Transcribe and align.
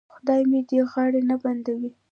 خدای 0.15 0.41
مې 0.49 0.59
دې 0.69 0.79
غاړه 0.91 1.21
نه 1.29 1.35
بندوي. 1.43 1.91